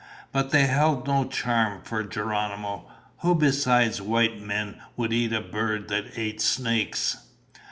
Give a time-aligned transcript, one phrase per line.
[0.31, 2.87] But they held no charm for Geronimo.
[3.19, 7.17] Who besides white men would eat a bird that ate snakes?